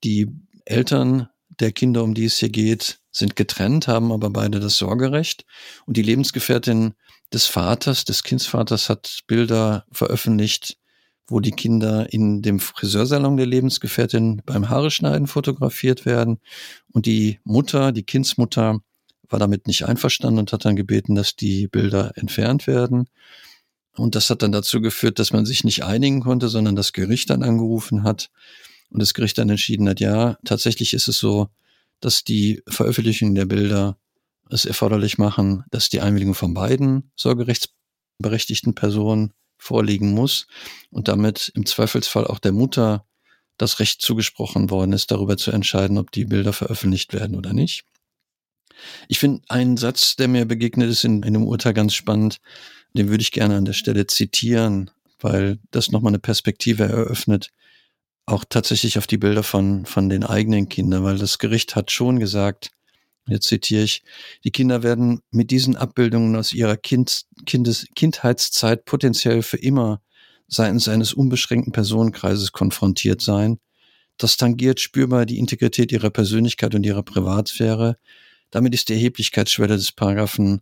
die 0.04 0.28
Eltern 0.66 1.30
der 1.60 1.72
Kinder, 1.72 2.04
um 2.04 2.14
die 2.14 2.26
es 2.26 2.38
hier 2.38 2.50
geht, 2.50 3.00
sind 3.12 3.36
getrennt, 3.36 3.88
haben 3.88 4.12
aber 4.12 4.30
beide 4.30 4.60
das 4.60 4.78
Sorgerecht. 4.78 5.46
Und 5.88 5.98
die 5.98 6.04
Lebensgefährtin 6.04 6.94
des 7.34 7.48
Vaters, 7.48 8.06
des 8.06 8.22
Kindsvaters, 8.22 8.88
hat 8.88 9.22
Bilder 9.26 9.86
veröffentlicht 9.92 10.78
wo 11.28 11.40
die 11.40 11.52
Kinder 11.52 12.12
in 12.12 12.42
dem 12.42 12.60
Friseursalon 12.60 13.38
der 13.38 13.46
Lebensgefährtin 13.46 14.42
beim 14.46 14.70
Haare 14.70 14.92
schneiden 14.92 15.28
fotografiert 15.28 16.06
werden. 16.06 16.40
Und 16.92 17.06
die 17.06 17.40
Mutter, 17.46 17.94
die 17.94 18.04
Kindsmutter, 18.04 18.80
war 19.30 19.40
damit 19.40 19.66
nicht 19.66 19.86
einverstanden 19.86 20.40
und 20.40 20.52
hat 20.52 20.66
dann 20.66 20.76
gebeten, 20.76 21.16
dass 21.16 21.38
die 21.38 21.68
Bilder 21.68 22.12
entfernt 22.16 22.68
werden. 22.68 23.08
Und 23.96 24.16
das 24.16 24.30
hat 24.30 24.42
dann 24.42 24.52
dazu 24.52 24.82
geführt, 24.82 25.20
dass 25.20 25.34
man 25.34 25.46
sich 25.46 25.64
nicht 25.64 25.84
einigen 25.84 26.22
konnte, 26.22 26.48
sondern 26.48 26.76
das 26.76 26.94
Gericht 26.94 27.30
dann 27.30 27.44
angerufen 27.44 28.04
hat 28.04 28.30
und 28.90 29.02
das 29.02 29.14
Gericht 29.14 29.38
dann 29.38 29.50
entschieden 29.50 29.88
hat, 29.90 30.00
ja, 30.00 30.38
tatsächlich 30.46 30.94
ist 30.94 31.08
es 31.08 31.18
so, 31.18 31.50
dass 32.00 32.24
die 32.24 32.62
Veröffentlichung 32.68 33.36
der 33.36 33.46
Bilder 33.46 33.98
es 34.50 34.66
erforderlich 34.66 35.18
machen, 35.18 35.64
dass 35.72 35.90
die 35.90 36.02
Einwilligung 36.02 36.34
von 36.34 36.54
beiden 36.54 37.12
sorgerechtsberechtigten 37.16 38.76
Personen 38.76 39.34
vorliegen 39.58 40.12
muss 40.12 40.48
und 40.90 41.08
damit 41.08 41.52
im 41.56 41.66
Zweifelsfall 41.66 42.26
auch 42.28 42.40
der 42.40 42.52
Mutter 42.52 43.06
das 43.58 43.80
Recht 43.80 44.02
zugesprochen 44.02 44.70
worden 44.70 44.94
ist, 44.94 45.12
darüber 45.12 45.38
zu 45.38 45.52
entscheiden, 45.52 45.98
ob 45.98 46.12
die 46.12 46.26
Bilder 46.26 46.52
veröffentlicht 46.52 47.14
werden 47.14 47.36
oder 47.36 47.54
nicht. 47.54 47.86
Ich 49.08 49.20
finde 49.20 49.44
einen 49.50 49.78
Satz, 49.78 50.16
der 50.16 50.28
mir 50.28 50.46
begegnet 50.46 50.90
ist 50.90 51.04
in, 51.04 51.22
in 51.22 51.34
dem 51.34 51.46
Urteil 51.46 51.74
ganz 51.74 51.94
spannend, 51.94 52.40
den 52.94 53.10
würde 53.10 53.22
ich 53.22 53.32
gerne 53.32 53.56
an 53.56 53.66
der 53.66 53.74
Stelle 53.74 54.08
zitieren, 54.08 54.92
weil 55.20 55.60
das 55.72 55.92
nochmal 55.92 56.12
eine 56.12 56.20
Perspektive 56.20 56.84
eröffnet, 56.84 57.52
auch 58.26 58.46
tatsächlich 58.48 58.98
auf 58.98 59.08
die 59.08 59.18
Bilder 59.18 59.44
von, 59.44 59.86
von 59.86 60.10
den 60.10 60.24
eigenen 60.24 60.70
Kindern, 60.70 61.04
weil 61.04 61.18
das 61.18 61.38
Gericht 61.38 61.76
hat 61.76 61.92
schon 61.92 62.20
gesagt, 62.20 62.72
jetzt 63.28 63.48
zitiere 63.48 63.84
ich, 63.84 64.04
die 64.44 64.52
Kinder 64.52 64.84
werden 64.84 65.22
mit 65.32 65.52
diesen 65.52 65.76
Abbildungen 65.76 66.36
aus 66.36 66.54
ihrer 66.54 66.78
kind, 66.78 67.26
Kindes, 67.46 67.88
Kindheitszeit 67.96 68.86
potenziell 68.86 69.42
für 69.42 69.58
immer 69.58 70.02
seitens 70.48 70.88
eines 70.88 71.14
unbeschränkten 71.14 71.72
Personenkreises 71.72 72.52
konfrontiert 72.52 73.22
sein. 73.22 73.58
Das 74.18 74.38
tangiert 74.38 74.80
spürbar 74.80 75.26
die 75.26 75.40
Integrität 75.40 75.92
ihrer 75.92 76.10
Persönlichkeit 76.10 76.76
und 76.76 76.86
ihrer 76.86 77.04
Privatsphäre. 77.04 77.98
Damit 78.52 78.74
ist 78.74 78.90
die 78.90 78.94
Erheblichkeitsschwelle 78.94 79.78
des 79.78 79.94
Paragraphen 79.94 80.62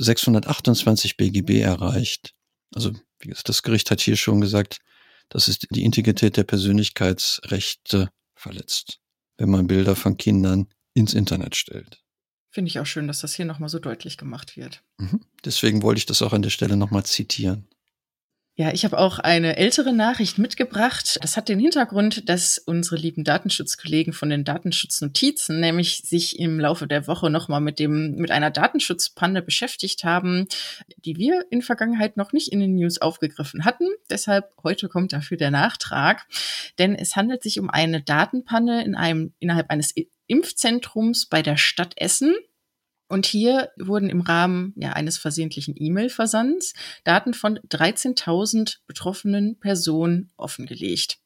1628 0.00 1.16
BGB 1.16 1.60
erreicht. 1.60 2.34
Also, 2.74 2.92
wie 3.18 3.28
gesagt, 3.28 3.48
das 3.48 3.62
Gericht 3.62 3.90
hat 3.90 4.00
hier 4.00 4.16
schon 4.16 4.40
gesagt, 4.40 4.78
dass 5.28 5.48
es 5.48 5.58
die 5.58 5.84
Integrität 5.84 6.36
der 6.36 6.44
Persönlichkeitsrechte 6.44 8.10
verletzt, 8.34 9.00
wenn 9.38 9.50
man 9.50 9.66
Bilder 9.66 9.94
von 9.96 10.16
Kindern 10.16 10.68
ins 10.94 11.14
Internet 11.14 11.56
stellt. 11.56 12.02
Finde 12.50 12.68
ich 12.68 12.80
auch 12.80 12.86
schön, 12.86 13.06
dass 13.06 13.20
das 13.20 13.34
hier 13.34 13.44
nochmal 13.44 13.68
so 13.68 13.78
deutlich 13.78 14.18
gemacht 14.18 14.56
wird. 14.56 14.82
Mhm. 14.98 15.20
Deswegen 15.44 15.82
wollte 15.82 16.00
ich 16.00 16.06
das 16.06 16.20
auch 16.22 16.32
an 16.32 16.42
der 16.42 16.50
Stelle 16.50 16.76
nochmal 16.76 17.04
zitieren. 17.04 17.68
Ja, 18.60 18.74
ich 18.74 18.84
habe 18.84 18.98
auch 18.98 19.18
eine 19.18 19.56
ältere 19.56 19.94
Nachricht 19.94 20.36
mitgebracht. 20.36 21.18
Das 21.22 21.38
hat 21.38 21.48
den 21.48 21.58
Hintergrund, 21.58 22.28
dass 22.28 22.58
unsere 22.58 22.96
lieben 22.96 23.24
Datenschutzkollegen 23.24 24.12
von 24.12 24.28
den 24.28 24.44
Datenschutznotizen 24.44 25.60
nämlich 25.60 26.02
sich 26.04 26.38
im 26.38 26.60
Laufe 26.60 26.86
der 26.86 27.06
Woche 27.06 27.30
nochmal 27.30 27.62
mit 27.62 27.78
dem, 27.78 28.16
mit 28.16 28.30
einer 28.30 28.50
Datenschutzpanne 28.50 29.40
beschäftigt 29.40 30.04
haben, 30.04 30.46
die 30.98 31.16
wir 31.16 31.46
in 31.48 31.62
Vergangenheit 31.62 32.18
noch 32.18 32.34
nicht 32.34 32.52
in 32.52 32.60
den 32.60 32.74
News 32.74 33.00
aufgegriffen 33.00 33.64
hatten. 33.64 33.86
Deshalb 34.10 34.52
heute 34.62 34.90
kommt 34.90 35.14
dafür 35.14 35.38
der 35.38 35.50
Nachtrag. 35.50 36.26
Denn 36.78 36.94
es 36.94 37.16
handelt 37.16 37.42
sich 37.42 37.60
um 37.60 37.70
eine 37.70 38.02
Datenpanne 38.02 38.84
in 38.84 38.94
einem, 38.94 39.32
innerhalb 39.38 39.70
eines 39.70 39.94
Impfzentrums 40.26 41.24
bei 41.24 41.40
der 41.40 41.56
Stadt 41.56 41.94
Essen. 41.96 42.34
Und 43.10 43.26
hier 43.26 43.72
wurden 43.76 44.08
im 44.08 44.20
Rahmen 44.20 44.72
ja, 44.76 44.92
eines 44.92 45.18
versehentlichen 45.18 45.74
E-Mail-Versands 45.76 46.74
Daten 47.02 47.34
von 47.34 47.58
13.000 47.58 48.78
betroffenen 48.86 49.58
Personen 49.58 50.30
offengelegt. 50.36 51.18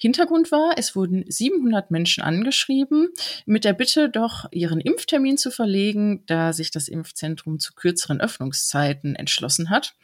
Hintergrund 0.00 0.52
war, 0.52 0.74
es 0.76 0.94
wurden 0.94 1.24
700 1.28 1.90
Menschen 1.90 2.22
angeschrieben, 2.22 3.08
mit 3.46 3.64
der 3.64 3.72
Bitte 3.72 4.08
doch 4.08 4.46
ihren 4.52 4.80
Impftermin 4.80 5.36
zu 5.36 5.50
verlegen, 5.50 6.22
da 6.26 6.52
sich 6.52 6.70
das 6.70 6.86
Impfzentrum 6.86 7.58
zu 7.58 7.74
kürzeren 7.74 8.20
Öffnungszeiten 8.20 9.16
entschlossen 9.16 9.70
hat. 9.70 9.96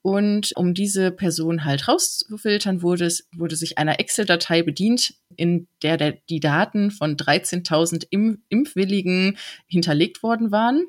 Und 0.00 0.56
um 0.56 0.72
diese 0.72 1.10
Person 1.10 1.64
halt 1.64 1.88
rauszufiltern, 1.88 2.80
wurde, 2.80 3.04
es, 3.04 3.28
wurde 3.36 3.56
sich 3.56 3.76
einer 3.76 4.00
Excel-Datei 4.00 4.62
bedient, 4.62 5.14
in 5.36 5.68
der, 5.82 5.98
der 5.98 6.12
die 6.30 6.40
Daten 6.40 6.90
von 6.90 7.18
13.000 7.18 8.06
Impfwilligen 8.48 9.36
hinterlegt 9.66 10.22
worden 10.22 10.52
waren. 10.52 10.86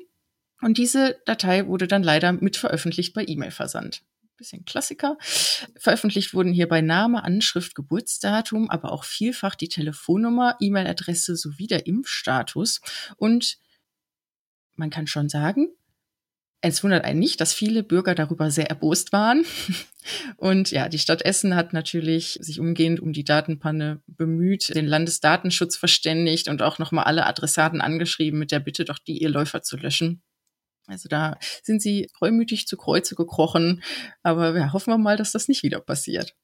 Und 0.62 0.78
diese 0.78 1.16
Datei 1.26 1.66
wurde 1.66 1.86
dann 1.86 2.02
leider 2.02 2.32
mit 2.32 2.56
veröffentlicht 2.56 3.12
bei 3.12 3.24
E-Mail-Versand 3.26 4.02
bisschen 4.36 4.64
Klassiker. 4.64 5.16
Veröffentlicht 5.76 6.34
wurden 6.34 6.52
hier 6.52 6.68
bei 6.68 6.80
Name, 6.80 7.24
Anschrift, 7.24 7.74
Geburtsdatum, 7.74 8.70
aber 8.70 8.92
auch 8.92 9.04
vielfach 9.04 9.54
die 9.54 9.68
Telefonnummer, 9.68 10.56
E-Mail-Adresse 10.60 11.36
sowie 11.36 11.66
der 11.66 11.86
Impfstatus. 11.86 12.80
Und 13.16 13.58
man 14.74 14.90
kann 14.90 15.06
schon 15.06 15.28
sagen, 15.28 15.68
es 16.62 16.82
wundert 16.82 17.04
einen 17.04 17.20
nicht, 17.20 17.40
dass 17.40 17.52
viele 17.52 17.82
Bürger 17.82 18.14
darüber 18.14 18.50
sehr 18.50 18.68
erbost 18.68 19.12
waren. 19.12 19.44
Und 20.36 20.70
ja, 20.70 20.88
die 20.88 20.98
Stadt 20.98 21.22
Essen 21.22 21.54
hat 21.54 21.72
natürlich 21.72 22.38
sich 22.40 22.60
umgehend 22.60 23.00
um 23.00 23.12
die 23.12 23.24
Datenpanne 23.24 24.02
bemüht, 24.06 24.74
den 24.74 24.86
Landesdatenschutz 24.86 25.76
verständigt 25.76 26.48
und 26.48 26.62
auch 26.62 26.78
nochmal 26.78 27.04
alle 27.04 27.26
Adressaten 27.26 27.80
angeschrieben 27.80 28.38
mit 28.38 28.52
der 28.52 28.60
Bitte, 28.60 28.84
doch 28.84 28.98
die 28.98 29.20
ihr 29.20 29.28
Läufer 29.28 29.62
zu 29.62 29.76
löschen. 29.76 30.22
Also 30.86 31.08
da 31.08 31.38
sind 31.62 31.82
sie 31.82 32.10
reumütig 32.20 32.66
zu 32.66 32.76
Kreuze 32.76 33.14
gekrochen. 33.14 33.82
Aber 34.22 34.56
ja, 34.56 34.72
hoffen 34.72 34.92
wir 34.92 34.98
mal, 34.98 35.16
dass 35.16 35.32
das 35.32 35.48
nicht 35.48 35.62
wieder 35.62 35.80
passiert. 35.80 36.34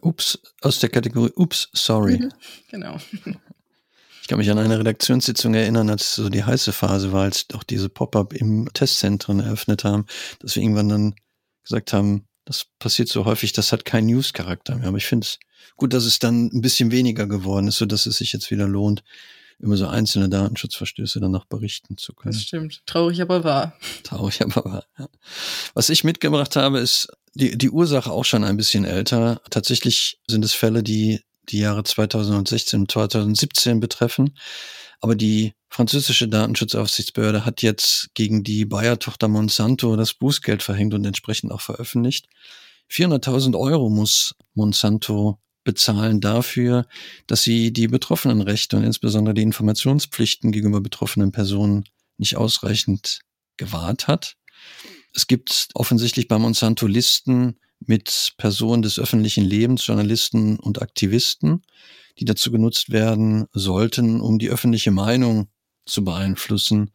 Ups, 0.00 0.38
aus 0.62 0.78
der 0.78 0.88
Kategorie 0.88 1.32
Ups, 1.36 1.68
sorry. 1.72 2.18
Mhm, 2.18 2.32
genau. 2.70 2.96
Ich 4.22 4.28
kann 4.28 4.38
mich 4.38 4.50
an 4.50 4.58
eine 4.58 4.78
Redaktionssitzung 4.78 5.52
erinnern, 5.52 5.90
als 5.90 6.14
so 6.14 6.30
die 6.30 6.44
heiße 6.44 6.72
Phase 6.72 7.12
war, 7.12 7.24
als 7.24 7.46
auch 7.52 7.62
diese 7.62 7.90
Pop-up 7.90 8.32
im 8.32 8.70
Testzentren 8.72 9.40
eröffnet 9.40 9.84
haben, 9.84 10.06
dass 10.38 10.56
wir 10.56 10.62
irgendwann 10.62 10.88
dann 10.88 11.14
gesagt 11.62 11.92
haben, 11.92 12.26
das 12.46 12.66
passiert 12.78 13.08
so 13.08 13.24
häufig, 13.26 13.52
das 13.52 13.72
hat 13.72 13.84
keinen 13.84 14.06
News-Charakter 14.06 14.76
mehr. 14.76 14.88
Aber 14.88 14.96
ich 14.96 15.06
finde 15.06 15.26
es 15.26 15.38
gut, 15.76 15.92
dass 15.92 16.04
es 16.04 16.18
dann 16.18 16.50
ein 16.52 16.60
bisschen 16.60 16.90
weniger 16.90 17.26
geworden 17.26 17.68
ist, 17.68 17.76
so 17.76 17.86
dass 17.86 18.06
es 18.06 18.16
sich 18.18 18.32
jetzt 18.32 18.50
wieder 18.50 18.66
lohnt, 18.66 19.02
über 19.64 19.76
so 19.76 19.86
einzelne 19.86 20.28
Datenschutzverstöße 20.28 21.20
dann 21.20 21.30
noch 21.30 21.46
berichten 21.46 21.96
zu 21.96 22.12
können. 22.12 22.34
Das 22.34 22.42
stimmt. 22.42 22.82
Traurig, 22.86 23.20
aber 23.22 23.44
wahr. 23.44 23.76
Traurig, 24.02 24.42
aber 24.42 24.64
wahr. 24.64 24.84
Ja. 24.98 25.08
Was 25.72 25.88
ich 25.88 26.04
mitgebracht 26.04 26.54
habe, 26.56 26.78
ist 26.78 27.08
die, 27.34 27.56
die 27.56 27.70
Ursache 27.70 28.10
auch 28.10 28.24
schon 28.24 28.44
ein 28.44 28.56
bisschen 28.56 28.84
älter. 28.84 29.40
Tatsächlich 29.50 30.20
sind 30.28 30.44
es 30.44 30.52
Fälle, 30.52 30.82
die 30.82 31.20
die 31.48 31.58
Jahre 31.58 31.82
2016 31.82 32.80
und 32.80 32.90
2017 32.90 33.80
betreffen. 33.80 34.36
Aber 35.00 35.14
die 35.14 35.54
französische 35.68 36.28
Datenschutzaufsichtsbehörde 36.28 37.44
hat 37.44 37.62
jetzt 37.62 38.10
gegen 38.14 38.44
die 38.44 38.64
Bayer-Tochter 38.64 39.28
Monsanto 39.28 39.96
das 39.96 40.14
Bußgeld 40.14 40.62
verhängt 40.62 40.94
und 40.94 41.04
entsprechend 41.04 41.52
auch 41.52 41.60
veröffentlicht. 41.60 42.26
400.000 42.90 43.58
Euro 43.58 43.88
muss 43.88 44.34
Monsanto 44.54 45.38
bezahlen 45.64 46.20
dafür, 46.20 46.86
dass 47.26 47.42
sie 47.42 47.72
die 47.72 47.88
betroffenen 47.88 48.42
Rechte 48.42 48.76
und 48.76 48.84
insbesondere 48.84 49.34
die 49.34 49.42
Informationspflichten 49.42 50.52
gegenüber 50.52 50.80
betroffenen 50.80 51.32
Personen 51.32 51.84
nicht 52.18 52.36
ausreichend 52.36 53.20
gewahrt 53.56 54.06
hat. 54.06 54.36
Es 55.14 55.26
gibt 55.26 55.68
offensichtlich 55.74 56.28
bei 56.28 56.38
Monsanto 56.38 56.86
Listen 56.86 57.58
mit 57.80 58.34
Personen 58.36 58.82
des 58.82 58.98
öffentlichen 58.98 59.44
Lebens, 59.44 59.86
Journalisten 59.86 60.58
und 60.58 60.82
Aktivisten, 60.82 61.62
die 62.18 62.24
dazu 62.24 62.50
genutzt 62.50 62.90
werden 62.90 63.46
sollten, 63.52 64.20
um 64.20 64.38
die 64.38 64.50
öffentliche 64.50 64.90
Meinung 64.90 65.48
zu 65.86 66.04
beeinflussen. 66.04 66.90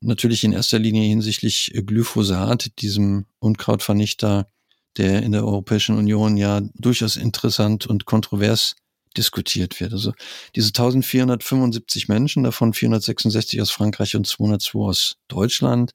Natürlich 0.00 0.44
in 0.44 0.52
erster 0.52 0.78
Linie 0.78 1.08
hinsichtlich 1.08 1.72
Glyphosat, 1.86 2.78
diesem 2.80 3.26
Unkrautvernichter, 3.38 4.50
der 4.98 5.22
in 5.22 5.32
der 5.32 5.44
Europäischen 5.44 5.96
Union 5.96 6.36
ja 6.36 6.60
durchaus 6.74 7.16
interessant 7.16 7.86
und 7.86 8.04
kontrovers 8.06 8.76
diskutiert 9.16 9.80
wird. 9.80 9.92
Also 9.92 10.12
diese 10.54 10.68
1475 10.68 12.08
Menschen, 12.08 12.44
davon 12.44 12.72
466 12.72 13.60
aus 13.60 13.70
Frankreich 13.70 14.14
und 14.16 14.26
202 14.26 14.78
aus 14.78 15.16
Deutschland, 15.28 15.92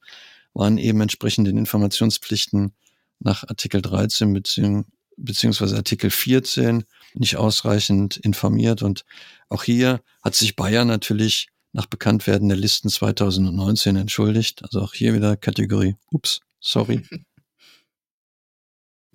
waren 0.53 0.77
eben 0.77 1.01
entsprechend 1.01 1.47
den 1.47 1.57
Informationspflichten 1.57 2.73
nach 3.19 3.47
Artikel 3.47 3.81
13 3.81 4.33
beziehungs 4.33 4.85
beziehungsweise 5.17 5.75
Artikel 5.75 6.09
14 6.09 6.83
nicht 7.13 7.35
ausreichend 7.35 8.17
informiert. 8.17 8.81
Und 8.81 9.05
auch 9.49 9.63
hier 9.63 10.01
hat 10.23 10.35
sich 10.35 10.55
Bayern 10.55 10.87
natürlich 10.87 11.49
nach 11.73 11.85
Bekanntwerden 11.85 12.49
der 12.49 12.57
Listen 12.57 12.89
2019 12.89 13.95
entschuldigt. 13.95 14.63
Also 14.63 14.81
auch 14.81 14.93
hier 14.93 15.13
wieder 15.13 15.37
Kategorie, 15.37 15.95
ups, 16.11 16.39
sorry. 16.59 17.03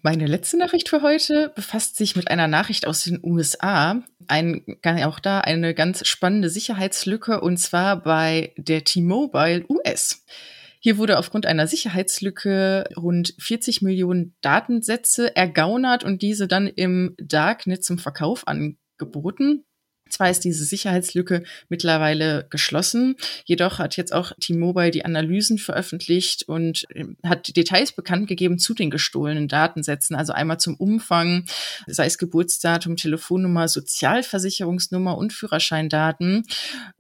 Meine 0.07 0.27
letzte 0.27 0.57
Nachricht 0.57 0.89
für 0.89 1.03
heute 1.03 1.51
befasst 1.57 1.97
sich 1.97 2.15
mit 2.15 2.31
einer 2.31 2.47
Nachricht 2.47 2.87
aus 2.87 3.03
den 3.03 3.19
USA. 3.25 4.05
Ein, 4.29 4.65
auch 5.05 5.19
da 5.19 5.41
eine 5.41 5.75
ganz 5.75 6.07
spannende 6.07 6.49
Sicherheitslücke 6.49 7.41
und 7.41 7.57
zwar 7.57 8.05
bei 8.05 8.55
der 8.57 8.85
T-Mobile 8.85 9.65
US. 9.69 10.25
Hier 10.79 10.99
wurde 10.99 11.19
aufgrund 11.19 11.45
einer 11.45 11.67
Sicherheitslücke 11.67 12.85
rund 12.97 13.35
40 13.41 13.83
Millionen 13.83 14.37
Datensätze 14.43 15.35
ergaunert 15.35 16.05
und 16.05 16.23
diese 16.23 16.47
dann 16.47 16.69
im 16.69 17.17
Darknet 17.19 17.85
zum 17.85 17.99
Verkauf 17.99 18.47
angeboten. 18.47 19.65
Zwar 20.09 20.31
ist 20.31 20.45
diese 20.45 20.65
Sicherheitslücke 20.65 21.43
mittlerweile 21.69 22.47
geschlossen, 22.51 23.17
jedoch 23.45 23.79
hat 23.79 23.97
jetzt 23.97 24.13
auch 24.13 24.33
T-Mobile 24.41 24.91
die 24.91 25.05
Analysen 25.05 25.59
veröffentlicht 25.59 26.45
und 26.49 26.87
ähm, 26.95 27.17
hat 27.25 27.57
Details 27.57 27.93
bekannt 27.93 28.29
gegeben 28.29 28.59
zu 28.59 28.75
den 28.75 28.91
gestohlenen 28.91 29.49
Datensätzen. 29.49 30.17
Also 30.17 30.33
einmal 30.33 30.59
zum 30.59 30.77
Umfang, 30.77 31.45
sei 31.87 32.07
es 32.07 32.19
Geburtsdatum, 32.19 32.97
Telefonnummer, 32.97 33.69
Sozialversicherungsnummer 33.69 35.17
und 35.19 35.33
Führerscheindaten. 35.33 36.45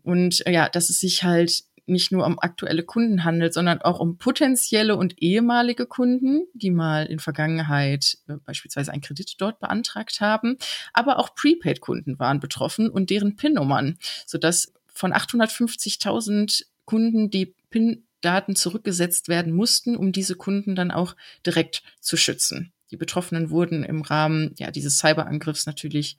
Und 0.02 0.42
ja, 0.46 0.68
dass 0.68 0.90
es 0.90 1.00
sich 1.00 1.22
halt 1.22 1.64
nicht 1.86 2.12
nur 2.12 2.26
um 2.26 2.38
aktuelle 2.38 2.82
Kunden 2.82 3.24
handelt, 3.24 3.54
sondern 3.54 3.80
auch 3.80 4.00
um 4.00 4.18
potenzielle 4.18 4.96
und 4.96 5.22
ehemalige 5.22 5.86
Kunden, 5.86 6.46
die 6.52 6.70
mal 6.70 7.06
in 7.06 7.18
Vergangenheit 7.18 8.18
äh, 8.28 8.34
beispielsweise 8.44 8.92
einen 8.92 9.02
Kredit 9.02 9.34
dort 9.38 9.60
beantragt 9.60 10.20
haben. 10.20 10.58
Aber 10.92 11.18
auch 11.18 11.34
Prepaid-Kunden 11.34 12.18
waren 12.18 12.40
betroffen 12.40 12.90
und 12.90 13.10
deren 13.10 13.36
PIN-Nummern, 13.36 13.98
sodass 14.26 14.72
von 14.86 15.12
850.000 15.12 16.64
Kunden 16.84 17.30
die 17.30 17.54
PIN-Daten 17.70 18.56
zurückgesetzt 18.56 19.28
werden 19.28 19.52
mussten, 19.52 19.96
um 19.96 20.12
diese 20.12 20.34
Kunden 20.34 20.74
dann 20.74 20.90
auch 20.90 21.14
direkt 21.44 21.82
zu 22.00 22.16
schützen. 22.16 22.72
Die 22.90 22.96
Betroffenen 22.96 23.50
wurden 23.50 23.82
im 23.82 24.02
Rahmen 24.02 24.54
ja, 24.58 24.70
dieses 24.70 24.98
Cyberangriffs 24.98 25.66
natürlich 25.66 26.16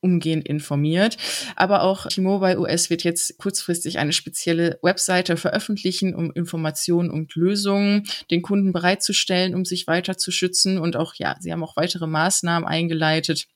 umgehend 0.00 0.46
informiert. 0.46 1.16
Aber 1.56 1.82
auch 1.82 2.06
T-Mobile 2.06 2.60
US 2.60 2.90
wird 2.90 3.04
jetzt 3.04 3.38
kurzfristig 3.38 3.98
eine 3.98 4.12
spezielle 4.12 4.78
Webseite 4.82 5.36
veröffentlichen, 5.36 6.14
um 6.14 6.30
Informationen 6.32 7.10
und 7.10 7.34
Lösungen 7.34 8.06
den 8.30 8.42
Kunden 8.42 8.72
bereitzustellen, 8.72 9.54
um 9.54 9.64
sich 9.64 9.86
weiter 9.86 10.16
zu 10.16 10.30
schützen. 10.30 10.78
Und 10.78 10.96
auch, 10.96 11.14
ja, 11.14 11.36
sie 11.40 11.52
haben 11.52 11.64
auch 11.64 11.76
weitere 11.76 12.06
Maßnahmen 12.06 12.68
eingeleitet, 12.68 13.46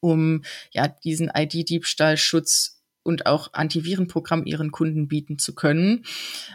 um 0.00 0.42
ja 0.72 0.88
diesen 0.88 1.30
ID-Diebstahlschutz 1.34 2.78
und 3.02 3.26
auch 3.26 3.54
Antivirenprogramm 3.54 4.44
ihren 4.44 4.70
Kunden 4.70 5.08
bieten 5.08 5.38
zu 5.38 5.54
können. 5.54 6.04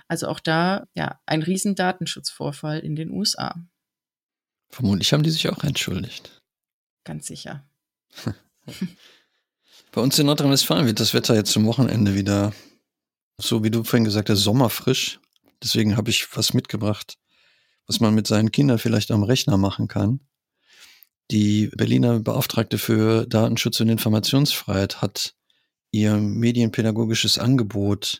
Also 0.07 0.27
auch 0.27 0.39
da 0.39 0.85
ja 0.93 1.19
ein 1.25 1.41
riesen 1.41 1.75
Datenschutzvorfall 1.75 2.79
in 2.79 2.95
den 2.95 3.09
USA. 3.09 3.55
Vermutlich 4.69 5.13
haben 5.13 5.23
die 5.23 5.29
sich 5.29 5.49
auch 5.49 5.63
entschuldigt. 5.63 6.41
Ganz 7.03 7.27
sicher. 7.27 7.65
Bei 9.91 10.01
uns 10.01 10.17
in 10.17 10.25
Nordrhein-Westfalen 10.25 10.85
wird 10.85 10.99
das 10.99 11.13
Wetter 11.13 11.35
jetzt 11.35 11.51
zum 11.51 11.65
Wochenende 11.65 12.15
wieder, 12.15 12.53
so 13.39 13.63
wie 13.63 13.69
du 13.69 13.83
vorhin 13.83 14.05
gesagt 14.05 14.29
hast, 14.29 14.39
sommerfrisch. 14.39 15.19
Deswegen 15.61 15.97
habe 15.97 16.09
ich 16.09 16.27
was 16.35 16.53
mitgebracht, 16.53 17.17
was 17.87 17.99
man 17.99 18.15
mit 18.15 18.27
seinen 18.27 18.51
Kindern 18.51 18.79
vielleicht 18.79 19.11
am 19.11 19.23
Rechner 19.23 19.57
machen 19.57 19.87
kann. 19.87 20.19
Die 21.31 21.67
Berliner 21.67 22.19
Beauftragte 22.19 22.77
für 22.77 23.25
Datenschutz 23.27 23.79
und 23.79 23.89
Informationsfreiheit 23.89 25.01
hat 25.01 25.35
ihr 25.91 26.17
medienpädagogisches 26.17 27.37
Angebot 27.37 28.19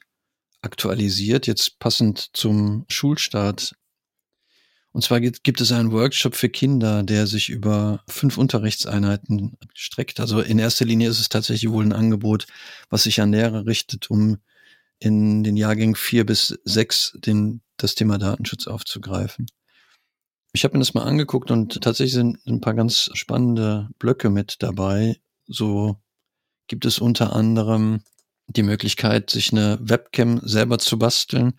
aktualisiert, 0.62 1.48
jetzt 1.48 1.80
passend 1.80 2.30
zum 2.34 2.86
Schulstart 2.88 3.76
und 4.94 5.04
zwar 5.04 5.20
gibt 5.22 5.60
es 5.60 5.72
einen 5.72 5.92
Workshop 5.92 6.36
für 6.36 6.50
Kinder, 6.50 7.02
der 7.02 7.26
sich 7.26 7.50
über 7.50 8.04
fünf 8.08 8.38
Unterrichtseinheiten 8.38 9.58
streckt. 9.74 10.20
Also 10.20 10.40
in 10.40 10.60
erster 10.60 10.86
Linie 10.86 11.10
ist 11.10 11.20
es 11.20 11.30
tatsächlich 11.30 11.72
wohl 11.72 11.84
ein 11.84 11.94
Angebot, 11.94 12.46
was 12.92 13.04
sich 13.04 13.20
an 13.20 13.32
Lehrer 13.32 13.66
richtet, 13.66 14.12
um 14.12 14.38
in 15.00 15.44
den 15.44 15.58
Jahrgängen 15.58 15.96
vier 15.96 16.28
bis 16.28 16.60
sechs 16.64 17.18
den, 17.26 17.62
das 17.78 17.96
Thema 17.96 18.20
Datenschutz 18.20 18.68
aufzugreifen. 18.68 19.48
Ich 20.54 20.64
habe 20.64 20.78
mir 20.78 20.80
das 20.80 20.94
mal 20.94 21.04
angeguckt 21.04 21.50
und 21.50 21.82
tatsächlich 21.82 22.14
sind 22.14 22.38
ein 22.46 22.62
paar 22.62 22.76
ganz 22.76 23.10
spannende 23.14 23.90
Blöcke 23.98 24.30
mit 24.30 24.58
dabei. 24.62 25.18
So 25.48 25.98
gibt 26.68 26.86
es 26.86 27.00
unter 27.00 27.36
anderem 27.36 28.04
die 28.48 28.64
Möglichkeit, 28.64 29.30
sich 29.30 29.52
eine 29.52 29.80
Webcam 29.82 30.42
selber 30.44 30.78
zu 30.78 31.00
basteln. 31.00 31.54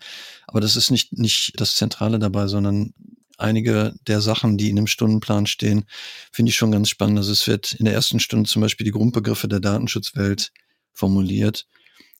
Aber 0.47 0.61
das 0.61 0.75
ist 0.75 0.91
nicht, 0.91 1.13
nicht 1.13 1.53
das 1.57 1.75
Zentrale 1.75 2.19
dabei, 2.19 2.47
sondern 2.47 2.93
einige 3.37 3.93
der 4.07 4.21
Sachen, 4.21 4.57
die 4.57 4.69
in 4.69 4.75
dem 4.75 4.87
Stundenplan 4.87 5.45
stehen, 5.47 5.85
finde 6.31 6.49
ich 6.49 6.55
schon 6.55 6.71
ganz 6.71 6.89
spannend. 6.89 7.17
Also 7.17 7.31
es 7.31 7.47
wird 7.47 7.73
in 7.73 7.85
der 7.85 7.93
ersten 7.93 8.19
Stunde 8.19 8.49
zum 8.49 8.61
Beispiel 8.61 8.85
die 8.85 8.91
Grundbegriffe 8.91 9.47
der 9.47 9.59
Datenschutzwelt 9.59 10.51
formuliert. 10.93 11.67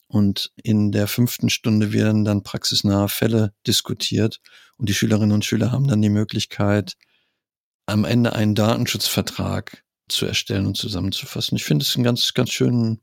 Und 0.07 0.51
in 0.61 0.91
der 0.91 1.07
fünften 1.07 1.49
Stunde 1.49 1.91
werden 1.91 2.25
dann 2.25 2.43
praxisnahe 2.43 3.09
Fälle 3.09 3.53
diskutiert. 3.65 4.39
Und 4.77 4.89
die 4.89 4.93
Schülerinnen 4.93 5.31
und 5.31 5.45
Schüler 5.45 5.71
haben 5.71 5.87
dann 5.87 6.01
die 6.01 6.09
Möglichkeit, 6.09 6.95
am 7.85 8.05
Ende 8.05 8.33
einen 8.33 8.55
Datenschutzvertrag 8.55 9.83
zu 10.07 10.25
erstellen 10.25 10.67
und 10.67 10.77
zusammenzufassen. 10.77 11.55
Ich 11.55 11.63
finde 11.63 11.83
es 11.83 11.95
einen 11.95 12.03
ganz, 12.03 12.33
ganz 12.33 12.51
schönen 12.51 13.01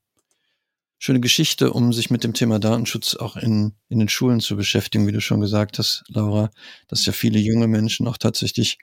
schöne 1.03 1.19
Geschichte, 1.19 1.73
um 1.73 1.93
sich 1.93 2.11
mit 2.11 2.23
dem 2.23 2.33
Thema 2.33 2.61
Datenschutz 2.61 3.17
auch 3.17 3.37
in, 3.37 3.75
in 3.89 3.99
den 3.99 4.09
Schulen 4.09 4.39
zu 4.39 4.57
beschäftigen, 4.57 5.05
wie 5.09 5.13
du 5.13 5.21
schon 5.21 5.41
gesagt 5.41 5.81
hast, 5.81 6.05
Laura, 6.07 6.53
dass 6.87 7.05
ja 7.05 7.13
viele 7.13 7.41
junge 7.41 7.67
Menschen 7.67 8.07
auch 8.07 8.19
tatsächlich 8.19 8.79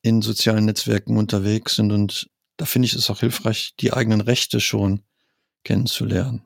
in 0.00 0.22
sozialen 0.22 0.64
Netzwerken 0.64 1.18
unterwegs 1.18 1.76
sind 1.76 1.92
und 1.92 2.30
da 2.56 2.64
finde 2.64 2.86
ich 2.86 2.94
es 2.94 3.10
auch 3.10 3.20
hilfreich, 3.20 3.74
die 3.78 3.92
eigenen 3.92 4.22
Rechte 4.22 4.58
schon 4.58 5.02
kennenzulernen. 5.64 6.44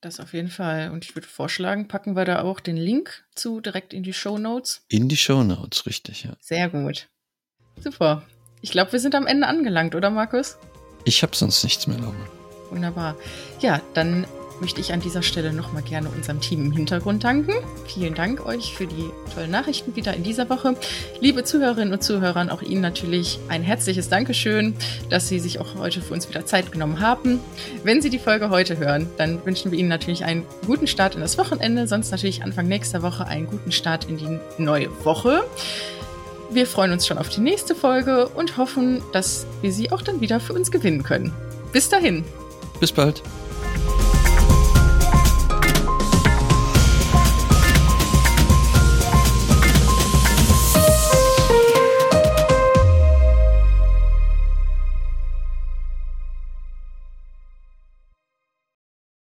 Das 0.00 0.20
auf 0.20 0.32
jeden 0.32 0.50
Fall. 0.50 0.92
Und 0.92 1.04
ich 1.04 1.16
würde 1.16 1.26
vorschlagen, 1.26 1.88
packen 1.88 2.14
wir 2.14 2.24
da 2.24 2.42
auch 2.42 2.60
den 2.60 2.76
Link 2.76 3.24
zu 3.34 3.60
direkt 3.60 3.92
in 3.92 4.04
die 4.04 4.12
Show 4.12 4.38
Notes. 4.38 4.84
In 4.88 5.08
die 5.08 5.16
Show 5.16 5.42
Notes, 5.42 5.86
richtig, 5.86 6.22
ja. 6.22 6.36
Sehr 6.40 6.68
gut. 6.68 7.08
Super. 7.80 8.22
Ich 8.60 8.70
glaube, 8.70 8.92
wir 8.92 9.00
sind 9.00 9.16
am 9.16 9.26
Ende 9.26 9.48
angelangt, 9.48 9.96
oder 9.96 10.10
Markus? 10.10 10.56
Ich 11.04 11.24
habe 11.24 11.34
sonst 11.34 11.64
nichts 11.64 11.88
mehr, 11.88 11.98
Laura. 11.98 12.41
Wunderbar. 12.72 13.16
Ja, 13.60 13.80
dann 13.92 14.26
möchte 14.62 14.80
ich 14.80 14.92
an 14.92 15.00
dieser 15.00 15.22
Stelle 15.22 15.52
nochmal 15.52 15.82
gerne 15.82 16.08
unserem 16.08 16.40
Team 16.40 16.66
im 16.66 16.72
Hintergrund 16.72 17.24
danken. 17.24 17.52
Vielen 17.86 18.14
Dank 18.14 18.46
euch 18.46 18.74
für 18.74 18.86
die 18.86 19.10
tollen 19.34 19.50
Nachrichten 19.50 19.94
wieder 19.94 20.14
in 20.14 20.22
dieser 20.22 20.48
Woche. 20.48 20.74
Liebe 21.20 21.44
Zuhörerinnen 21.44 21.92
und 21.92 22.02
Zuhörer, 22.02 22.50
auch 22.50 22.62
Ihnen 22.62 22.80
natürlich 22.80 23.40
ein 23.48 23.62
herzliches 23.62 24.08
Dankeschön, 24.08 24.74
dass 25.10 25.28
Sie 25.28 25.38
sich 25.38 25.58
auch 25.60 25.74
heute 25.76 26.00
für 26.00 26.14
uns 26.14 26.28
wieder 26.28 26.46
Zeit 26.46 26.72
genommen 26.72 27.00
haben. 27.00 27.40
Wenn 27.84 28.00
Sie 28.00 28.08
die 28.08 28.20
Folge 28.20 28.48
heute 28.48 28.78
hören, 28.78 29.08
dann 29.18 29.44
wünschen 29.44 29.70
wir 29.70 29.78
Ihnen 29.78 29.88
natürlich 29.88 30.24
einen 30.24 30.46
guten 30.64 30.86
Start 30.86 31.14
in 31.14 31.20
das 31.20 31.36
Wochenende, 31.36 31.86
sonst 31.88 32.10
natürlich 32.10 32.42
Anfang 32.42 32.68
nächster 32.68 33.02
Woche 33.02 33.26
einen 33.26 33.48
guten 33.48 33.72
Start 33.72 34.08
in 34.08 34.16
die 34.16 34.38
neue 34.58 34.88
Woche. 35.04 35.42
Wir 36.50 36.66
freuen 36.66 36.92
uns 36.92 37.06
schon 37.06 37.18
auf 37.18 37.28
die 37.28 37.40
nächste 37.40 37.74
Folge 37.74 38.28
und 38.28 38.56
hoffen, 38.56 39.02
dass 39.12 39.46
wir 39.60 39.72
Sie 39.72 39.90
auch 39.90 40.02
dann 40.02 40.20
wieder 40.20 40.38
für 40.38 40.52
uns 40.52 40.70
gewinnen 40.70 41.02
können. 41.02 41.32
Bis 41.72 41.88
dahin. 41.88 42.24
Bis 42.82 42.90
bald. 42.90 43.22